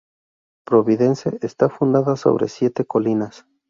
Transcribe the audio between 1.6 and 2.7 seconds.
fundada sobre